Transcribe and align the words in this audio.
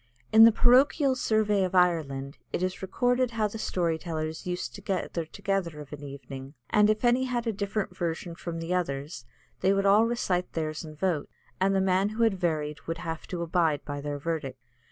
In 0.33 0.45
the 0.45 0.51
Parochial 0.51 1.15
Survey 1.15 1.63
of 1.63 1.75
Ireland 1.75 2.39
it 2.51 2.63
is 2.63 2.81
recorded 2.81 3.29
how 3.29 3.47
the 3.47 3.59
story 3.59 3.99
tellers 3.99 4.47
used 4.47 4.73
to 4.73 4.81
gather 4.81 5.25
together 5.25 5.79
of 5.79 5.93
an 5.93 6.01
evening, 6.03 6.55
and 6.71 6.89
if 6.89 7.05
any 7.05 7.25
had 7.25 7.45
a 7.45 7.53
different 7.53 7.95
version 7.95 8.33
from 8.33 8.57
the 8.57 8.73
others, 8.73 9.25
they 9.59 9.73
would 9.73 9.85
all 9.85 10.07
recite 10.07 10.53
theirs 10.53 10.83
and 10.83 10.97
vote, 10.97 11.29
and 11.59 11.75
the 11.75 11.81
man 11.81 12.09
who 12.09 12.23
had 12.23 12.33
varied 12.39 12.81
would 12.87 12.97
have 12.97 13.27
to 13.27 13.43
abide 13.43 13.85
by 13.85 14.01
their 14.01 14.17
verdict. 14.17 14.63